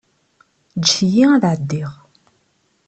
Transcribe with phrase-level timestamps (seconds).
[0.81, 1.91] Ǧǧet-iyi ad ɛeddiɣ.